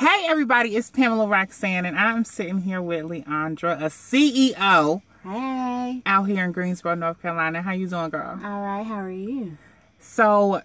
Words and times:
Hey 0.00 0.24
everybody, 0.30 0.76
it's 0.76 0.90
Pamela 0.90 1.26
Roxanne, 1.26 1.84
and 1.84 1.98
I'm 1.98 2.24
sitting 2.24 2.62
here 2.62 2.80
with 2.80 3.04
Leondra, 3.04 3.78
a 3.82 3.90
CEO 3.90 5.02
Hey. 5.22 6.00
out 6.06 6.24
here 6.24 6.42
in 6.42 6.52
Greensboro, 6.52 6.94
North 6.94 7.20
Carolina. 7.20 7.60
How 7.60 7.72
you 7.72 7.86
doing, 7.86 8.08
girl? 8.08 8.40
All 8.42 8.62
right. 8.62 8.82
How 8.86 9.00
are 9.00 9.10
you? 9.10 9.58
So, 9.98 10.62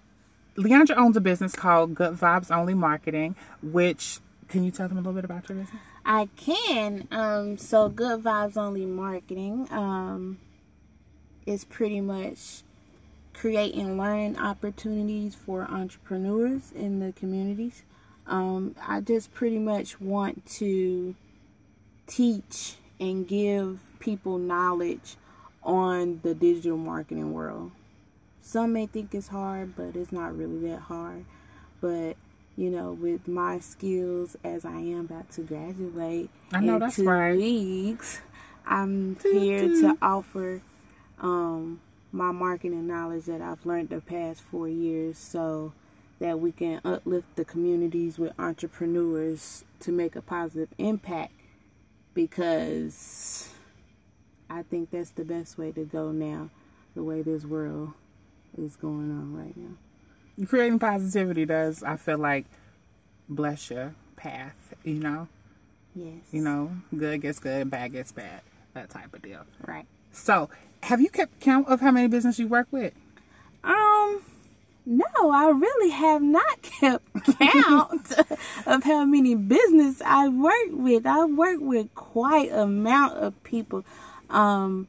Leondra 0.56 0.96
owns 0.96 1.18
a 1.18 1.20
business 1.20 1.54
called 1.54 1.94
Good 1.94 2.14
Vibes 2.14 2.50
Only 2.50 2.72
Marketing, 2.72 3.36
which 3.62 4.20
can 4.48 4.64
you 4.64 4.70
tell 4.70 4.88
them 4.88 4.96
a 4.96 5.00
little 5.02 5.12
bit 5.12 5.26
about 5.26 5.46
your 5.50 5.58
business? 5.58 5.82
I 6.06 6.30
can. 6.38 7.06
Um. 7.10 7.58
So, 7.58 7.90
Good 7.90 8.22
Vibes 8.22 8.56
Only 8.56 8.86
Marketing. 8.86 9.68
Um. 9.70 10.38
Is 11.44 11.66
pretty 11.66 12.00
much 12.00 12.62
creating 13.34 13.98
learning 13.98 14.38
opportunities 14.38 15.34
for 15.34 15.64
entrepreneurs 15.70 16.72
in 16.72 17.00
the 17.00 17.12
communities. 17.12 17.82
Um. 18.26 18.74
I 18.86 19.00
just 19.00 19.32
pretty 19.32 19.58
much 19.58 20.00
want 20.00 20.46
to 20.56 21.14
teach 22.06 22.76
and 22.98 23.26
give 23.26 23.80
people 23.98 24.38
knowledge 24.38 25.16
on 25.62 26.20
the 26.22 26.34
digital 26.34 26.76
marketing 26.76 27.32
world. 27.32 27.72
Some 28.40 28.72
may 28.74 28.86
think 28.86 29.14
it's 29.14 29.28
hard, 29.28 29.74
but 29.74 29.96
it's 29.96 30.12
not 30.12 30.36
really 30.36 30.68
that 30.68 30.82
hard. 30.82 31.24
But 31.80 32.16
you 32.56 32.70
know, 32.70 32.92
with 32.92 33.28
my 33.28 33.58
skills 33.58 34.36
as 34.42 34.64
I 34.64 34.78
am 34.78 35.00
about 35.00 35.30
to 35.32 35.42
graduate 35.42 36.30
I 36.52 36.60
know 36.60 36.74
in 36.74 36.80
that's 36.80 36.96
two 36.96 37.08
right. 37.08 37.36
weeks, 37.36 38.20
I'm 38.66 39.16
here 39.22 39.68
to 39.68 39.98
offer 40.00 40.62
um, 41.20 41.80
my 42.12 42.32
marketing 42.32 42.86
knowledge 42.86 43.24
that 43.26 43.42
I've 43.42 43.66
learned 43.66 43.90
the 43.90 44.00
past 44.00 44.40
four 44.40 44.68
years, 44.68 45.18
so 45.18 45.72
that 46.18 46.40
we 46.40 46.52
can 46.52 46.80
uplift 46.84 47.36
the 47.36 47.44
communities 47.44 48.18
with 48.18 48.32
entrepreneurs 48.38 49.64
to 49.80 49.92
make 49.92 50.16
a 50.16 50.22
positive 50.22 50.68
impact. 50.78 51.32
Because 52.14 53.50
I 54.48 54.62
think 54.62 54.90
that's 54.90 55.10
the 55.10 55.24
best 55.24 55.58
way 55.58 55.72
to 55.72 55.84
go 55.84 56.12
now, 56.12 56.50
the 56.94 57.02
way 57.02 57.22
this 57.22 57.44
world 57.44 57.92
is 58.56 58.76
going 58.76 59.10
on 59.10 59.36
right 59.36 59.56
now. 59.56 59.76
You 60.36 60.46
creating 60.46 60.78
positivity 60.78 61.44
does, 61.44 61.82
I 61.82 61.96
feel 61.96 62.18
like, 62.18 62.46
bless 63.28 63.70
your 63.70 63.94
path, 64.16 64.74
you 64.84 64.94
know? 64.94 65.28
Yes. 65.94 66.24
You 66.30 66.42
know, 66.42 66.72
good 66.96 67.22
gets 67.22 67.38
good, 67.38 67.70
bad 67.70 67.92
gets 67.92 68.12
bad, 68.12 68.42
that 68.74 68.90
type 68.90 69.14
of 69.14 69.22
deal. 69.22 69.44
Right. 69.66 69.86
So, 70.12 70.50
have 70.84 71.00
you 71.00 71.08
kept 71.08 71.40
count 71.40 71.68
of 71.68 71.80
how 71.80 71.90
many 71.90 72.08
business 72.08 72.38
you 72.38 72.48
work 72.48 72.68
with? 72.70 72.92
Um, 73.64 74.22
no, 74.86 75.04
I 75.32 75.48
really 75.48 75.90
have 75.90 76.22
not 76.22 76.62
kept 76.62 77.04
count 77.38 78.12
of 78.66 78.84
how 78.84 79.04
many 79.04 79.34
business 79.34 80.00
I 80.00 80.28
work 80.28 80.68
with. 80.70 81.04
I 81.04 81.24
work 81.24 81.58
with 81.60 81.92
quite 81.96 82.52
amount 82.52 83.18
of 83.18 83.42
people. 83.42 83.84
Um, 84.30 84.86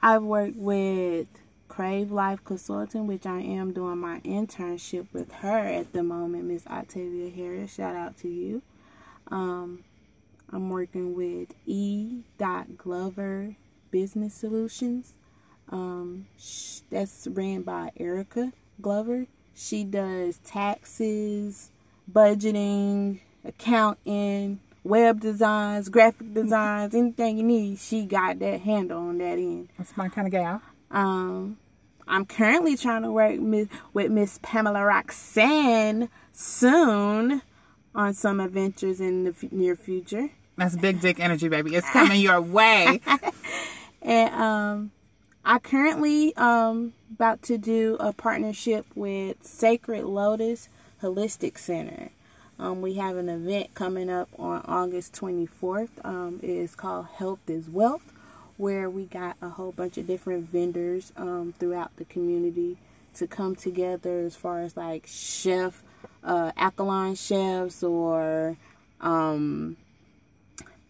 I've 0.00 0.22
worked 0.22 0.56
with 0.56 1.26
Crave 1.66 2.12
Life 2.12 2.44
Consulting, 2.44 3.08
which 3.08 3.26
I 3.26 3.40
am 3.40 3.72
doing 3.72 3.98
my 3.98 4.20
internship 4.20 5.08
with 5.12 5.32
her 5.32 5.58
at 5.58 5.92
the 5.92 6.04
moment, 6.04 6.44
Miss 6.44 6.64
Octavia 6.68 7.28
Harris. 7.28 7.74
Shout 7.74 7.96
out 7.96 8.16
to 8.18 8.28
you. 8.28 8.62
Um, 9.26 9.82
I'm 10.52 10.70
working 10.70 11.14
with 11.16 11.54
E. 11.66 12.22
Glover 12.76 13.56
Business 13.90 14.34
Solutions. 14.34 15.14
Um, 15.68 16.26
that's 16.90 17.26
ran 17.28 17.62
by 17.62 17.90
Erica 17.96 18.52
Glover. 18.80 19.26
She 19.54 19.84
does 19.84 20.38
taxes, 20.38 21.70
budgeting, 22.10 23.20
accounting, 23.44 24.60
web 24.82 25.20
designs, 25.20 25.88
graphic 25.88 26.34
designs, 26.34 26.94
anything 26.94 27.36
you 27.36 27.42
need. 27.44 27.78
She 27.78 28.06
got 28.06 28.38
that 28.38 28.60
handle 28.62 28.98
on 28.98 29.18
that 29.18 29.38
end. 29.38 29.68
That's 29.78 29.96
my 29.96 30.08
kind 30.08 30.26
of 30.26 30.32
gal. 30.32 30.62
Um, 30.90 31.58
I'm 32.08 32.24
currently 32.24 32.76
trying 32.76 33.02
to 33.02 33.12
work 33.12 33.38
with 33.92 34.10
Miss 34.10 34.38
Pamela 34.42 34.84
Roxanne 34.84 36.08
soon 36.32 37.42
on 37.94 38.14
some 38.14 38.40
adventures 38.40 39.00
in 39.00 39.24
the 39.24 39.30
f- 39.30 39.52
near 39.52 39.76
future. 39.76 40.30
That's 40.56 40.76
big 40.76 41.00
dick 41.00 41.20
energy, 41.20 41.48
baby. 41.48 41.74
It's 41.74 41.88
coming 41.90 42.20
your 42.20 42.40
way. 42.40 43.00
And 44.04 44.34
um, 44.34 44.90
I 45.44 45.58
currently 45.58 46.34
um 46.36 46.92
about 47.12 47.42
to 47.42 47.58
do 47.58 47.96
a 48.00 48.12
partnership 48.12 48.86
with 48.94 49.42
Sacred 49.44 50.04
Lotus 50.04 50.68
Holistic 51.02 51.58
Center. 51.58 52.10
Um, 52.58 52.80
we 52.80 52.94
have 52.94 53.16
an 53.16 53.28
event 53.28 53.74
coming 53.74 54.08
up 54.08 54.28
on 54.38 54.62
August 54.66 55.14
24th. 55.14 55.90
Um, 56.04 56.38
it 56.42 56.48
is 56.48 56.74
called 56.74 57.06
Health 57.16 57.40
is 57.48 57.68
Wealth, 57.68 58.12
where 58.56 58.88
we 58.88 59.04
got 59.04 59.36
a 59.42 59.50
whole 59.50 59.72
bunch 59.72 59.98
of 59.98 60.06
different 60.06 60.48
vendors 60.48 61.12
um, 61.16 61.54
throughout 61.58 61.96
the 61.96 62.04
community 62.04 62.76
to 63.16 63.26
come 63.26 63.56
together 63.56 64.20
as 64.20 64.36
far 64.36 64.60
as 64.60 64.76
like 64.76 65.06
chef, 65.06 65.82
uh, 66.22 66.52
alkaline 66.56 67.14
chefs 67.14 67.82
or 67.82 68.56
um, 69.00 69.76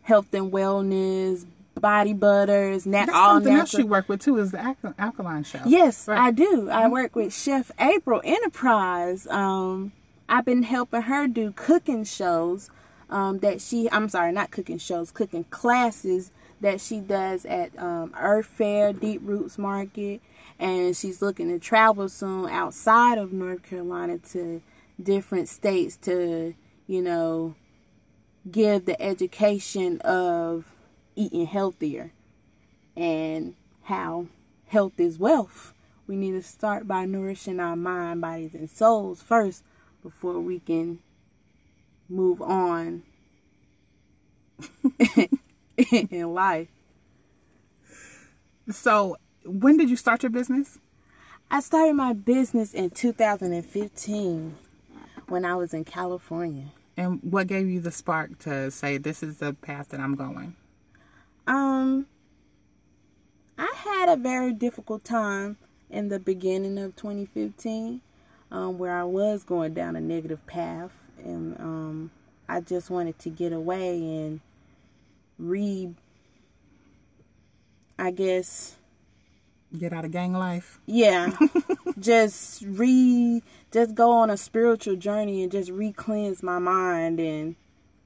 health 0.03 0.33
and 0.35 0.53
wellness, 0.53 1.47
body 1.81 2.12
butters, 2.12 2.87
nat- 2.87 3.06
That's 3.06 3.16
all 3.19 3.34
something 3.37 3.53
else 3.53 3.72
natural. 3.72 3.83
you 3.83 3.87
work 3.91 4.09
with 4.09 4.21
too. 4.22 4.38
Is 4.38 4.53
the 4.53 4.60
alka- 4.60 4.94
alkaline 4.99 5.44
show? 5.44 5.60
Yes, 5.66 6.06
Right. 6.06 6.19
I 6.19 6.31
do. 6.31 6.69
I 6.71 6.88
work 6.88 7.16
with 7.16 7.34
Chef 7.34 7.71
April 7.81 8.21
Enterprise. 8.25 9.27
Um, 9.28 9.93
I've 10.28 10.44
been 10.44 10.62
helping 10.62 11.03
her 11.03 11.27
do 11.27 11.53
cooking 11.53 12.05
shows. 12.05 12.71
Um, 13.11 13.41
that 13.41 13.61
she, 13.61 13.91
I'm 13.93 14.09
sorry, 14.09 14.32
not 14.32 14.50
cooking 14.50 14.78
shows, 14.78 15.11
cooking 15.11 15.44
classes 15.44 16.31
that 16.62 16.81
she 16.81 16.99
does 16.99 17.44
at 17.44 17.78
um, 17.78 18.15
Earth 18.19 18.47
Fare, 18.47 18.94
Deep 18.94 19.21
Roots 19.22 19.59
Market, 19.59 20.22
and 20.59 20.97
she's 20.97 21.21
looking 21.21 21.49
to 21.50 21.59
travel 21.59 22.09
soon 22.09 22.49
outside 22.49 23.19
of 23.19 23.31
North 23.31 23.65
Carolina 23.65 24.16
to 24.31 24.62
different 25.03 25.50
states 25.50 25.99
to, 25.99 26.55
you 26.87 27.03
know, 27.03 27.55
give 28.50 28.87
the 28.87 28.99
education 29.03 30.00
of 30.00 30.72
eating 31.15 31.47
healthier 31.47 32.12
and 32.97 33.55
how 33.84 34.27
health 34.67 34.99
is 34.99 35.19
wealth. 35.19 35.73
We 36.06 36.17
need 36.17 36.33
to 36.33 36.43
start 36.43 36.89
by 36.89 37.05
nourishing 37.05 37.61
our 37.61 37.77
mind, 37.77 38.21
bodies, 38.21 38.55
and 38.55 38.69
souls 38.69 39.23
first 39.23 39.65
before 40.03 40.41
we 40.41 40.59
can 40.59 40.99
move 42.09 42.43
on 42.43 43.03
in 45.77 46.34
life. 46.34 46.69
So, 48.71 49.17
when 49.44 49.77
did 49.77 49.91
you 49.91 49.97
start 49.97 50.23
your 50.23 50.31
business? 50.31 50.79
I 51.50 51.61
started 51.61 51.94
my 51.94 52.12
business 52.12 52.73
in 52.73 52.91
2015 52.91 54.55
when 55.29 55.44
I 55.44 55.55
was 55.55 55.75
in 55.75 55.84
California. 55.84 56.67
And 56.97 57.21
what 57.23 57.47
gave 57.47 57.69
you 57.69 57.81
the 57.81 57.91
spark 57.91 58.39
to 58.41 58.71
say 58.71 58.99
this 58.99 59.23
is 59.23 59.39
the 59.39 59.55
path 59.55 59.89
that 59.89 60.00
I'm 60.00 60.15
going? 60.15 60.56
Um, 61.47 62.07
I 63.59 63.73
had 63.77 64.09
a 64.09 64.17
very 64.17 64.53
difficult 64.53 65.05
time 65.05 65.57
in 65.91 66.09
the 66.09 66.19
beginning 66.19 66.79
of 66.79 66.97
2015, 66.97 68.01
um, 68.51 68.79
where 68.79 68.97
I 68.97 69.05
was 69.05 69.45
going 69.45 69.75
down 69.75 69.97
a 69.97 70.01
negative 70.01 70.47
path, 70.47 70.93
and 71.23 71.59
um, 71.61 72.11
I 72.49 72.61
just 72.61 72.91
wanted 72.91 73.19
to 73.21 73.31
get 73.31 73.53
away 73.53 73.97
and 73.99 74.41
re. 75.39 75.95
I 77.99 78.11
guess 78.11 78.77
Get 79.79 79.93
out 79.93 80.05
of 80.05 80.11
gang 80.11 80.33
life. 80.33 80.81
yeah 80.87 81.37
just 81.99 82.63
re 82.67 83.43
just 83.71 83.95
go 83.95 84.11
on 84.11 84.29
a 84.29 84.37
spiritual 84.37 84.97
journey 84.97 85.43
and 85.43 85.53
just 85.53 85.71
re-cleanse 85.71 86.43
my 86.43 86.59
mind 86.59 87.21
and 87.21 87.55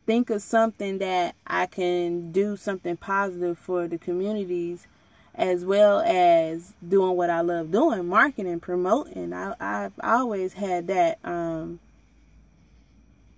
think 0.07 0.31
of 0.31 0.41
something 0.43 0.99
that 0.99 1.35
i 1.47 1.67
can 1.67 2.33
do 2.33 2.57
something 2.57 2.97
positive 2.97 3.59
for 3.59 3.87
the 3.89 3.99
communities 3.99 4.87
as 5.35 5.65
well 5.65 6.01
as 6.01 6.75
doing 6.87 7.17
what 7.17 7.29
i 7.29 7.41
love 7.41 7.71
doing 7.71 8.07
marketing 8.07 8.61
promoting 8.61 9.33
I, 9.33 9.55
i've 9.61 9.99
always 10.03 10.55
had 10.55 10.87
that 10.87 11.19
um 11.25 11.81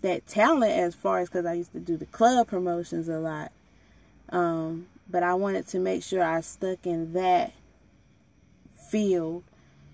that 0.03 0.27
talent 0.27 0.73
as 0.73 0.95
far 0.95 1.19
as 1.19 1.29
because 1.29 1.47
i 1.47 1.55
used 1.55 1.73
to 1.73 1.81
do 1.81 1.97
the 1.97 2.07
club 2.07 2.47
promotions 2.47 3.09
a 3.09 3.19
lot 3.19 3.51
um 4.31 4.87
but 5.11 5.23
i 5.23 5.35
wanted 5.35 5.67
to 5.69 5.79
make 5.79 6.03
sure 6.03 6.23
i 6.23 6.41
stuck 6.41 6.87
in 6.87 7.13
that 7.15 7.53
field. 8.89 9.45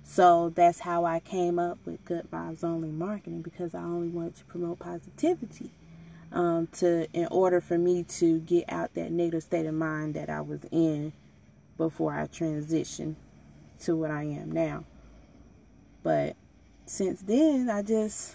So 0.02 0.50
that's 0.50 0.80
how 0.80 1.04
I 1.04 1.20
came 1.20 1.58
up 1.58 1.78
with 1.84 2.04
Good 2.04 2.30
Vibes 2.30 2.62
Only 2.62 2.90
Marketing 2.90 3.42
because 3.42 3.74
I 3.74 3.82
only 3.82 4.08
wanted 4.08 4.36
to 4.36 4.44
promote 4.44 4.78
positivity. 4.78 5.70
Um, 6.34 6.66
to 6.78 7.06
in 7.12 7.28
order 7.30 7.60
for 7.60 7.78
me 7.78 8.02
to 8.02 8.40
get 8.40 8.64
out 8.68 8.94
that 8.94 9.12
negative 9.12 9.44
state 9.44 9.66
of 9.66 9.74
mind 9.74 10.14
that 10.14 10.28
I 10.28 10.40
was 10.40 10.64
in 10.72 11.12
before 11.76 12.12
I 12.12 12.26
transitioned 12.26 13.14
to 13.82 13.96
what 13.96 14.10
I 14.10 14.24
am 14.24 14.50
now. 14.50 14.84
But 16.02 16.34
since 16.86 17.22
then, 17.22 17.70
I 17.70 17.82
just 17.82 18.34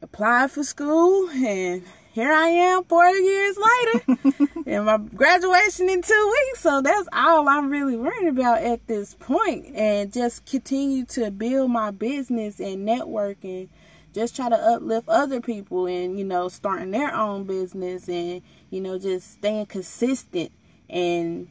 applied 0.00 0.50
for 0.50 0.64
school 0.64 1.28
and 1.30 1.82
here 2.12 2.32
I 2.32 2.48
am 2.48 2.84
four 2.84 3.08
years 3.08 3.56
later 3.56 4.18
and 4.66 4.84
my 4.84 4.98
graduation 4.98 5.88
in 5.88 6.02
two 6.02 6.32
weeks. 6.32 6.60
So 6.60 6.80
that's 6.82 7.08
all 7.12 7.48
I'm 7.48 7.70
really 7.70 7.96
worried 7.96 8.28
about 8.28 8.62
at 8.62 8.86
this 8.86 9.14
point 9.14 9.66
and 9.74 10.12
just 10.12 10.44
continue 10.44 11.04
to 11.06 11.30
build 11.30 11.70
my 11.70 11.90
business 11.90 12.60
and 12.60 12.84
network 12.84 13.44
and 13.44 13.68
just 14.12 14.36
try 14.36 14.48
to 14.48 14.56
uplift 14.56 15.08
other 15.08 15.40
people 15.40 15.86
and, 15.86 16.18
you 16.18 16.24
know, 16.24 16.48
starting 16.48 16.90
their 16.90 17.14
own 17.14 17.44
business 17.44 18.08
and, 18.08 18.42
you 18.70 18.80
know, 18.80 18.98
just 18.98 19.32
staying 19.32 19.66
consistent 19.66 20.52
and 20.88 21.48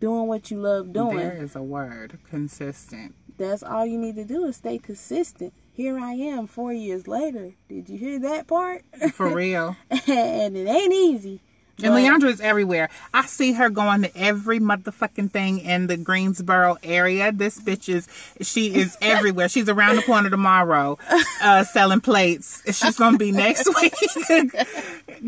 doing 0.00 0.26
what 0.26 0.50
you 0.50 0.60
love 0.60 0.92
doing. 0.92 1.16
There 1.16 1.42
is 1.42 1.54
a 1.54 1.62
word, 1.62 2.18
consistent. 2.28 3.14
That's 3.38 3.62
all 3.62 3.86
you 3.86 3.98
need 3.98 4.16
to 4.16 4.24
do 4.24 4.44
is 4.44 4.56
stay 4.56 4.78
consistent 4.78 5.54
here 5.80 5.98
I 5.98 6.12
am 6.12 6.46
four 6.46 6.74
years 6.74 7.08
later. 7.08 7.54
Did 7.66 7.88
you 7.88 7.96
hear 7.96 8.18
that 8.20 8.46
part? 8.46 8.84
For 9.14 9.34
real. 9.34 9.76
and 9.90 10.54
it 10.54 10.68
ain't 10.68 10.92
easy. 10.92 11.40
And 11.82 11.94
Leondra 11.94 12.28
is 12.30 12.40
everywhere. 12.40 12.88
I 13.14 13.26
see 13.26 13.52
her 13.52 13.70
going 13.70 14.02
to 14.02 14.16
every 14.16 14.60
motherfucking 14.60 15.30
thing 15.30 15.60
in 15.60 15.86
the 15.86 15.96
Greensboro 15.96 16.76
area. 16.82 17.32
This 17.32 17.60
bitch 17.60 17.88
is, 17.88 18.08
she 18.40 18.74
is 18.74 18.96
everywhere. 19.02 19.48
She's 19.48 19.68
around 19.68 19.96
the 19.96 20.02
corner 20.02 20.30
tomorrow, 20.30 20.98
uh, 21.42 21.64
selling 21.64 22.00
plates. 22.00 22.62
She's 22.66 22.96
going 22.96 23.12
to 23.12 23.18
be 23.18 23.32
next 23.32 23.68
week. 23.80 23.94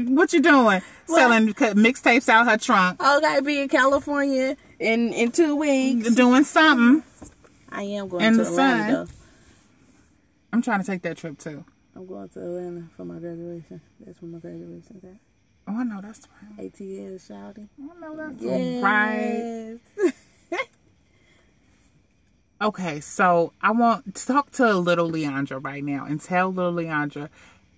what 0.08 0.32
you 0.32 0.40
doing? 0.40 0.82
What? 0.82 0.82
Selling 1.06 1.48
mixtapes 1.48 2.28
out 2.28 2.46
her 2.46 2.56
trunk. 2.56 2.98
Oh, 3.00 3.20
gotta 3.20 3.42
be 3.42 3.60
in 3.60 3.68
California 3.68 4.56
in, 4.78 5.12
in 5.12 5.32
two 5.32 5.56
weeks. 5.56 6.14
Doing 6.14 6.44
something. 6.44 7.02
I 7.70 7.82
am 7.84 8.08
going 8.08 8.24
in 8.24 8.32
to 8.34 8.44
the 8.44 8.48
Atlanta, 8.50 9.06
sun. 9.06 9.16
I'm 10.52 10.62
trying 10.62 10.80
to 10.80 10.86
take 10.86 11.02
that 11.02 11.16
trip 11.16 11.38
too. 11.38 11.64
I'm 11.94 12.06
going 12.06 12.28
to 12.28 12.40
Atlanta 12.40 12.84
for 12.96 13.04
my 13.04 13.18
graduation. 13.18 13.80
That's 14.00 14.20
when 14.22 14.32
my 14.32 14.38
graduation's 14.38 15.04
at. 15.04 15.31
Oh, 15.66 15.78
I 15.78 15.84
know 15.84 16.00
that's 16.00 16.26
right. 16.58 16.72
ATL 16.72 17.26
shouting. 17.26 17.68
I 17.80 18.00
know 18.00 18.16
that's 18.16 18.42
yes. 18.42 18.82
right. 18.82 20.60
okay, 22.62 23.00
so 23.00 23.52
I 23.62 23.70
want 23.70 24.14
to 24.14 24.26
talk 24.26 24.50
to 24.52 24.74
little 24.74 25.10
Leondra 25.10 25.64
right 25.64 25.84
now 25.84 26.04
and 26.04 26.20
tell 26.20 26.52
little 26.52 26.72
Leondra 26.72 27.28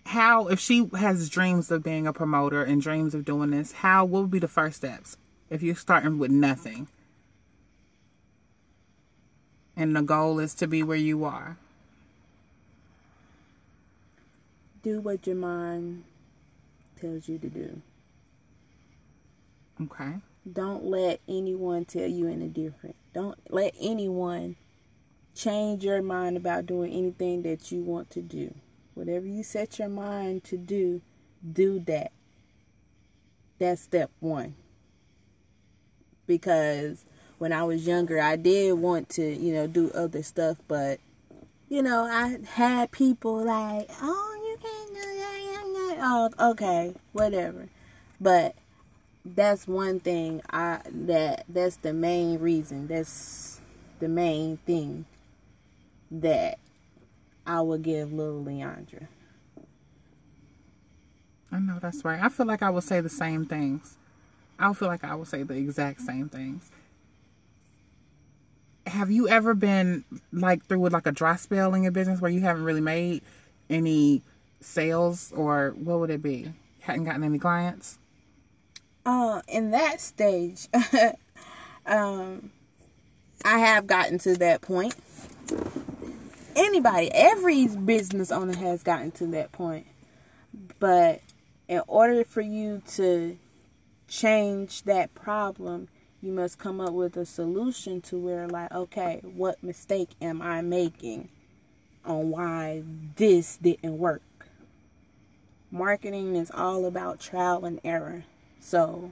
how, 0.07 0.49
if 0.49 0.61
she 0.61 0.89
has 0.97 1.29
dreams 1.29 1.71
of 1.71 1.83
being 1.83 2.07
a 2.07 2.13
promoter 2.13 2.63
and 2.63 2.81
dreams 2.81 3.15
of 3.15 3.25
doing 3.25 3.51
this, 3.51 3.73
how, 3.73 4.05
what 4.05 4.23
would 4.23 4.31
be 4.31 4.39
the 4.39 4.49
first 4.49 4.77
steps 4.77 5.17
if 5.51 5.63
you're 5.63 5.75
starting 5.75 6.19
with 6.19 6.31
nothing? 6.31 6.89
And 9.77 9.95
the 9.95 10.03
goal 10.03 10.39
is 10.39 10.55
to 10.55 10.67
be 10.67 10.83
where 10.83 10.97
you 10.97 11.25
are. 11.25 11.59
do 14.85 15.01
what 15.01 15.27
your 15.27 15.35
mind 15.35 16.05
tells 17.05 17.29
you 17.29 17.39
to 17.39 17.49
do. 17.49 17.83
Okay. 19.83 20.15
Don't 20.51 20.85
let 20.85 21.21
anyone 21.29 21.85
tell 21.85 22.07
you 22.07 22.29
any 22.29 22.49
different. 22.49 22.97
Don't 23.13 23.39
let 23.51 23.75
anyone 23.81 24.57
change 25.35 25.85
your 25.85 26.01
mind 26.01 26.37
about 26.37 26.67
doing 26.67 26.93
anything 26.93 27.43
that 27.43 27.71
you 27.73 27.83
want 27.83 28.11
to 28.11 28.23
do. 28.23 28.55
Whatever 28.95 29.27
you 29.27 29.43
set 29.43 29.79
your 29.79 29.89
mind 29.89 30.45
to 30.45 30.57
do, 30.57 31.03
do 31.51 31.79
that. 31.81 32.13
That's 33.59 33.83
step 33.83 34.11
one. 34.21 34.55
Because 36.27 37.05
when 37.39 37.53
I 37.53 37.65
was 37.65 37.87
younger, 37.87 38.21
I 38.21 38.37
did 38.37 38.75
want 38.75 39.09
to, 39.11 39.35
you 39.35 39.53
know, 39.53 39.67
do 39.67 39.91
other 39.93 40.23
stuff, 40.23 40.59
but, 40.69 41.01
you 41.69 41.83
know, 41.83 42.05
I 42.05 42.39
had 42.55 42.93
people 42.93 43.45
like, 43.45 43.91
oh, 44.01 44.34
oh, 46.01 46.31
okay, 46.41 46.95
whatever. 47.13 47.69
But 48.21 48.55
that's 49.25 49.67
one 49.67 50.01
thing 50.01 50.43
I 50.51 50.81
that 50.91 51.45
that's 51.49 51.77
the 51.77 51.93
main 51.93 52.39
reason. 52.39 52.87
That's 52.89 53.61
the 53.99 54.09
main 54.09 54.59
thing 54.59 55.07
that 56.11 56.59
I 57.47 57.61
would 57.61 57.83
give 57.83 58.13
little 58.13 58.45
Leondra. 58.45 59.09
I 61.51 61.59
know 61.59 61.79
that's 61.81 62.05
right. 62.05 62.21
I 62.21 62.29
feel 62.29 62.47
like 62.47 62.63
I 62.63 62.71
would 62.71 62.85
say 62.85 63.01
the 63.01 63.09
same 63.09 63.47
things. 63.47 63.97
I 64.59 64.73
feel 64.73 64.89
like 64.89 65.05
I 65.05 65.15
would 65.15 65.29
say 65.29 65.43
the 65.43 65.55
exact 65.55 66.01
same 66.01 66.29
things. 66.29 66.71
Have 68.87 69.11
you 69.11 69.29
ever 69.29 69.55
been 69.55 70.05
like 70.33 70.67
through 70.67 70.81
with 70.81 70.93
like 70.93 71.07
a 71.07 71.13
dry 71.13 71.37
spell 71.37 71.75
in 71.75 71.83
your 71.85 71.93
business 71.93 72.21
where 72.21 72.31
you 72.31 72.41
haven't 72.41 72.65
really 72.65 72.81
made 72.81 73.23
any 73.71 74.23
sales 74.65 75.33
or 75.37 75.75
what 75.77 76.01
would 76.01 76.11
it 76.11 76.23
be? 76.23 76.53
Hadn't 76.81 77.05
gotten 77.05 77.25
any 77.25 77.39
clients? 77.39 77.99
Uh, 79.07 79.43
in 79.49 79.71
that 79.71 80.01
stage, 80.01 80.69
um, 81.87 82.51
I 83.45 83.59
have 83.59 83.87
gotten 83.87 84.19
to 84.21 84.35
that 84.39 84.63
point. 84.63 84.95
Anybody, 86.57 87.11
every 87.13 87.67
business 87.67 88.33
owner 88.33 88.57
has 88.57 88.83
gotten 88.83 89.11
to 89.13 89.27
that 89.29 89.53
point. 89.53 89.87
But 90.79 91.21
in 91.69 91.83
order 91.87 92.25
for 92.25 92.41
you 92.41 92.83
to 92.93 93.39
change 94.09 94.85
that 94.85 95.15
problem, 95.15 95.89
you 96.23 96.33
must 96.33 96.59
come 96.59 96.81
up 96.81 96.93
with 96.93 97.17
a 97.17 97.27
solution 97.27 98.01
to 98.03 98.17
where, 98.17 98.49
like, 98.49 98.73
okay, 98.73 99.21
what 99.23 99.63
mistake 99.63 100.11
am 100.23 100.41
I 100.41 100.63
making 100.63 101.29
on 102.05 102.31
why 102.31 102.83
this 103.17 103.59
didn't 103.59 103.99
work? 103.99 104.23
Marketing 105.75 106.37
is 106.37 106.53
all 106.55 106.87
about 106.87 107.19
trial 107.21 107.65
and 107.65 107.81
error. 107.85 108.25
So 108.61 109.11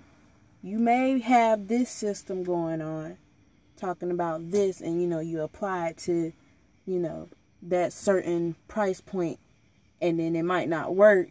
you 0.62 0.78
may 0.78 1.18
have 1.18 1.66
this 1.66 1.90
system 1.90 2.44
going 2.44 2.80
on, 2.80 3.18
talking 3.76 4.12
about 4.12 4.52
this, 4.52 4.80
and 4.80 5.02
you 5.02 5.08
know, 5.08 5.18
you 5.18 5.40
apply 5.40 5.88
it 5.88 5.96
to, 5.98 6.32
you 6.86 6.98
know, 7.00 7.28
that 7.60 7.92
certain 7.92 8.54
price 8.68 9.00
point, 9.00 9.40
and 10.00 10.20
then 10.20 10.36
it 10.36 10.44
might 10.44 10.68
not 10.68 10.94
work. 10.94 11.30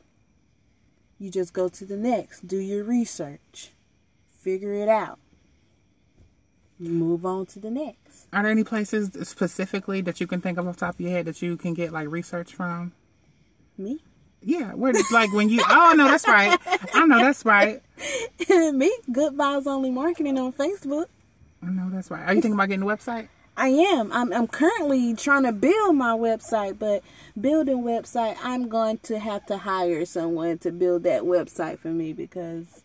You 1.17 1.31
just 1.31 1.53
go 1.53 1.69
to 1.69 1.85
the 1.85 1.97
next, 1.97 2.47
do 2.47 2.57
your 2.57 2.83
research, 2.83 3.71
figure 4.27 4.73
it 4.73 4.89
out. 4.89 5.17
Move 6.77 7.25
on 7.25 7.45
to 7.47 7.59
the 7.59 7.69
next. 7.69 8.27
Are 8.33 8.41
there 8.41 8.51
any 8.51 8.63
places 8.63 9.11
specifically 9.29 10.01
that 10.01 10.19
you 10.19 10.25
can 10.25 10.41
think 10.41 10.57
of 10.57 10.67
off 10.67 10.77
the 10.77 10.79
top 10.87 10.95
of 10.95 11.01
your 11.01 11.11
head 11.11 11.25
that 11.25 11.41
you 11.41 11.55
can 11.55 11.73
get 11.73 11.93
like 11.93 12.09
research 12.09 12.53
from? 12.53 12.93
Me? 13.77 14.01
Yeah, 14.43 14.73
where 14.73 14.91
it's 14.91 15.11
like 15.11 15.31
when 15.33 15.49
you 15.49 15.61
oh 15.69 15.93
no, 15.95 16.07
that's 16.07 16.27
right. 16.27 16.59
I 16.93 17.05
know 17.05 17.19
that's 17.19 17.45
right. 17.45 17.81
Me, 18.49 18.91
good 19.11 19.33
vibes 19.33 19.67
only 19.67 19.91
marketing 19.91 20.37
on 20.39 20.51
Facebook. 20.53 21.05
I 21.61 21.67
know 21.67 21.89
that's 21.91 22.09
right. 22.09 22.27
Are 22.27 22.33
you 22.33 22.41
thinking 22.41 22.53
about 22.53 22.69
getting 22.69 22.83
a 22.83 22.85
website? 22.87 23.27
I 23.55 23.67
am. 23.67 24.11
I'm 24.11 24.33
I'm 24.33 24.47
currently 24.47 25.13
trying 25.15 25.43
to 25.43 25.51
build 25.51 25.95
my 25.95 26.13
website, 26.13 26.79
but 26.79 27.03
building 27.39 27.83
website, 27.83 28.35
I'm 28.43 28.67
going 28.69 28.97
to 29.03 29.19
have 29.19 29.45
to 29.47 29.59
hire 29.59 30.05
someone 30.05 30.57
to 30.59 30.71
build 30.71 31.03
that 31.03 31.23
website 31.23 31.77
for 31.77 31.89
me 31.89 32.13
because 32.13 32.83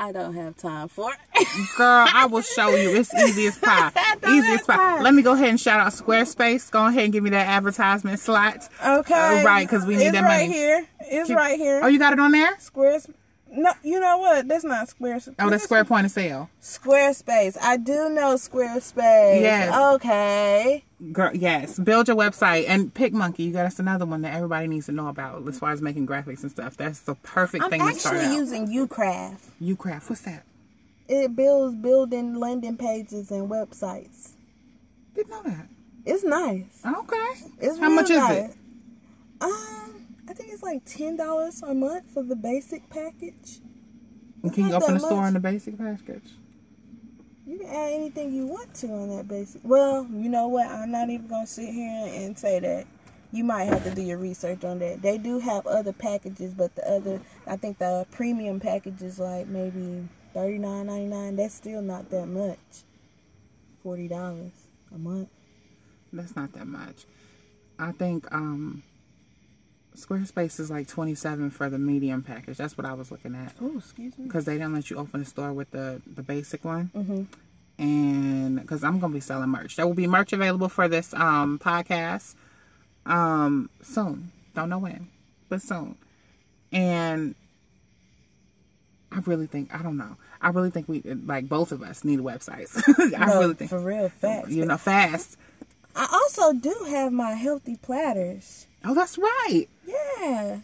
I 0.00 0.12
don't 0.12 0.34
have 0.34 0.56
time 0.56 0.86
for 0.88 1.10
it. 1.34 1.48
Girl, 1.76 2.06
I 2.12 2.26
will 2.26 2.42
show 2.56 2.68
you. 2.70 2.96
It's 2.96 3.12
easy 3.14 3.48
as 3.48 3.58
pie. 3.58 3.90
easy 4.28 4.52
as 4.52 4.62
pie. 4.62 4.76
Time. 4.76 5.02
Let 5.02 5.12
me 5.12 5.22
go 5.22 5.32
ahead 5.32 5.48
and 5.48 5.60
shout 5.60 5.80
out 5.80 5.92
Squarespace. 5.92 6.70
Go 6.70 6.86
ahead 6.86 7.04
and 7.04 7.12
give 7.12 7.24
me 7.24 7.30
that 7.30 7.48
advertisement 7.48 8.20
slot. 8.20 8.68
Okay. 8.84 9.40
Uh, 9.40 9.44
right, 9.44 9.66
because 9.68 9.84
we 9.84 9.96
need 9.96 10.04
it's 10.04 10.12
that 10.12 10.22
right 10.22 10.42
money. 10.48 10.52
here. 10.52 10.86
It's 11.00 11.30
right 11.30 11.58
here. 11.58 11.80
Oh, 11.82 11.88
you 11.88 11.98
got 11.98 12.12
it 12.12 12.20
on 12.20 12.30
there? 12.30 12.56
Squarespace. 12.58 13.10
No, 13.50 13.72
you 13.82 13.98
know 13.98 14.18
what? 14.18 14.46
That's 14.46 14.64
not 14.64 14.88
Squarespace. 14.88 15.34
Oh, 15.38 15.48
that's 15.48 15.64
Square 15.64 15.86
Point 15.86 16.06
of 16.06 16.12
Sale. 16.12 16.50
Squarespace. 16.60 17.56
I 17.60 17.76
do 17.78 18.10
know 18.10 18.34
Squarespace. 18.34 19.40
Yes. 19.40 19.74
Okay. 19.94 20.84
Girl, 21.12 21.34
yes. 21.34 21.78
Build 21.78 22.08
your 22.08 22.16
website 22.16 22.64
and 22.68 22.92
PicMonkey. 22.92 23.40
You 23.40 23.52
got 23.52 23.66
us 23.66 23.78
another 23.78 24.04
one 24.04 24.22
that 24.22 24.34
everybody 24.34 24.66
needs 24.66 24.86
to 24.86 24.92
know 24.92 25.08
about 25.08 25.46
as 25.48 25.58
far 25.58 25.72
as 25.72 25.80
making 25.80 26.06
graphics 26.06 26.42
and 26.42 26.50
stuff. 26.50 26.76
That's 26.76 27.00
the 27.00 27.14
perfect 27.14 27.64
I'm 27.64 27.70
thing 27.70 27.80
to 27.80 27.94
start. 27.94 28.16
I'm 28.16 28.20
actually 28.20 28.36
using 28.36 28.66
Ucraft. 28.68 29.50
Ucraft. 29.62 30.10
What's 30.10 30.22
that? 30.22 30.44
It 31.08 31.34
builds 31.34 31.74
building 31.76 32.34
landing 32.34 32.76
pages 32.76 33.30
and 33.30 33.48
websites. 33.48 34.32
Didn't 35.14 35.30
know 35.30 35.42
that. 35.44 35.68
It's 36.04 36.22
nice. 36.22 36.82
Okay. 36.84 37.50
It's 37.60 37.78
how 37.78 37.88
much 37.88 38.10
nice. 38.10 38.30
is 38.30 38.50
it? 38.50 38.56
Um, 39.40 39.87
I 40.28 40.34
think 40.34 40.52
it's 40.52 40.62
like 40.62 40.84
ten 40.84 41.16
dollars 41.16 41.62
a 41.62 41.74
month 41.74 42.10
for 42.12 42.22
the 42.22 42.36
basic 42.36 42.90
package. 42.90 43.60
Can 44.52 44.68
you 44.68 44.74
open 44.74 44.96
a 44.96 45.00
store 45.00 45.24
on 45.24 45.32
the 45.32 45.40
basic 45.40 45.78
package? 45.78 46.30
You 47.46 47.58
can 47.58 47.66
add 47.66 47.92
anything 47.94 48.34
you 48.34 48.46
want 48.46 48.74
to 48.74 48.88
on 48.88 49.16
that 49.16 49.26
basic. 49.26 49.62
Well, 49.64 50.06
you 50.12 50.28
know 50.28 50.48
what? 50.48 50.66
I'm 50.66 50.92
not 50.92 51.08
even 51.08 51.28
gonna 51.28 51.46
sit 51.46 51.72
here 51.72 52.06
and 52.12 52.38
say 52.38 52.60
that. 52.60 52.86
You 53.32 53.44
might 53.44 53.64
have 53.64 53.84
to 53.84 53.94
do 53.94 54.02
your 54.02 54.18
research 54.18 54.64
on 54.64 54.78
that. 54.80 55.02
They 55.02 55.18
do 55.18 55.38
have 55.38 55.66
other 55.66 55.92
packages, 55.92 56.54
but 56.54 56.74
the 56.76 56.90
other, 56.90 57.20
I 57.46 57.56
think 57.56 57.78
the 57.78 58.06
premium 58.10 58.60
package 58.60 59.02
is 59.02 59.18
like 59.18 59.48
maybe 59.48 60.08
thirty 60.34 60.58
nine 60.58 60.86
ninety 60.86 61.06
nine. 61.06 61.36
That's 61.36 61.54
still 61.54 61.80
not 61.80 62.10
that 62.10 62.26
much. 62.26 62.84
Forty 63.82 64.08
dollars 64.08 64.52
a 64.94 64.98
month. 64.98 65.30
That's 66.12 66.36
not 66.36 66.52
that 66.52 66.66
much. 66.66 67.06
I 67.78 67.92
think 67.92 68.30
um 68.32 68.82
Squarespace 69.98 70.60
is 70.60 70.70
like 70.70 70.86
27 70.86 71.50
for 71.50 71.68
the 71.68 71.78
medium 71.78 72.22
package. 72.22 72.56
That's 72.58 72.78
what 72.78 72.86
I 72.86 72.92
was 72.94 73.10
looking 73.10 73.34
at. 73.34 73.54
Oh, 73.60 73.78
excuse 73.78 74.16
me. 74.16 74.24
Because 74.26 74.44
they 74.44 74.54
didn't 74.54 74.74
let 74.74 74.90
you 74.90 74.96
open 74.96 75.20
the 75.20 75.26
store 75.26 75.52
with 75.52 75.70
the, 75.72 76.00
the 76.06 76.22
basic 76.22 76.64
one. 76.64 76.90
Mm-hmm. 76.94 77.22
And 77.82 78.60
because 78.60 78.84
I'm 78.84 78.98
going 79.00 79.12
to 79.12 79.16
be 79.16 79.20
selling 79.20 79.48
merch. 79.50 79.76
There 79.76 79.86
will 79.86 79.94
be 79.94 80.06
merch 80.06 80.32
available 80.32 80.68
for 80.68 80.88
this 80.88 81.12
um, 81.14 81.58
podcast 81.58 82.34
um, 83.06 83.70
soon. 83.82 84.30
Don't 84.54 84.68
know 84.68 84.78
when, 84.78 85.08
but 85.48 85.62
soon. 85.62 85.96
And 86.72 87.34
I 89.10 89.20
really 89.26 89.46
think, 89.46 89.74
I 89.74 89.82
don't 89.82 89.96
know. 89.96 90.16
I 90.40 90.50
really 90.50 90.70
think 90.70 90.88
we, 90.88 91.00
like 91.02 91.48
both 91.48 91.72
of 91.72 91.82
us, 91.82 92.04
need 92.04 92.20
websites. 92.20 92.80
I 93.18 93.26
No, 93.26 93.40
really 93.40 93.54
think. 93.54 93.70
for 93.70 93.80
real, 93.80 94.08
fast. 94.08 94.50
You 94.50 94.64
know, 94.64 94.76
fast. 94.76 95.36
I 95.96 96.06
also 96.12 96.52
do 96.52 96.86
have 96.88 97.12
my 97.12 97.32
healthy 97.32 97.76
platters. 97.76 98.66
Oh, 98.84 98.94
that's 98.94 99.18
right. 99.18 99.66
Yeah. 100.20 100.58